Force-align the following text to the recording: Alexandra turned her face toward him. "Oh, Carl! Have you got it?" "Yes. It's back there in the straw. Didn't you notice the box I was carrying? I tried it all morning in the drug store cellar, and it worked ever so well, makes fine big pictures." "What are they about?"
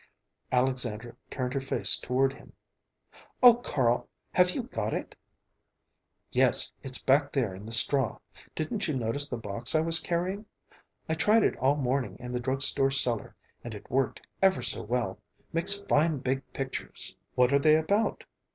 Alexandra 0.51 1.15
turned 1.29 1.53
her 1.53 1.59
face 1.61 1.95
toward 1.95 2.33
him. 2.33 2.53
"Oh, 3.43 3.53
Carl! 3.53 4.09
Have 4.33 4.49
you 4.55 4.63
got 4.63 4.95
it?" 4.95 5.15
"Yes. 6.31 6.71
It's 6.81 6.99
back 6.99 7.31
there 7.31 7.53
in 7.53 7.67
the 7.67 7.71
straw. 7.71 8.17
Didn't 8.55 8.87
you 8.87 8.95
notice 8.95 9.29
the 9.29 9.37
box 9.37 9.75
I 9.75 9.81
was 9.81 9.99
carrying? 9.99 10.47
I 11.07 11.13
tried 11.13 11.43
it 11.43 11.55
all 11.57 11.75
morning 11.77 12.17
in 12.19 12.31
the 12.31 12.39
drug 12.39 12.63
store 12.63 12.89
cellar, 12.89 13.35
and 13.63 13.75
it 13.75 13.91
worked 13.91 14.25
ever 14.41 14.63
so 14.63 14.81
well, 14.81 15.19
makes 15.53 15.75
fine 15.81 16.17
big 16.17 16.51
pictures." 16.51 17.15
"What 17.35 17.53
are 17.53 17.59
they 17.59 17.75
about?" 17.75 18.23